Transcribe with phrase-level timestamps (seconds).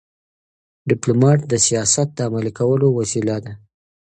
[0.89, 3.53] ډيپلومات د سیاست د عملي کولو وسیله ده.